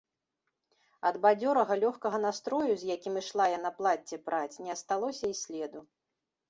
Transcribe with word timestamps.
Ад 1.09 1.19
бадзёрага, 1.25 1.77
лёгкага 1.83 2.17
настрою, 2.25 2.71
з 2.85 2.91
якім 2.95 3.23
ішла 3.25 3.45
яна 3.57 3.69
плацце 3.79 4.15
праць, 4.31 4.61
не 4.67 4.71
асталося 4.79 5.25
і 5.37 5.39
следу. 5.45 5.79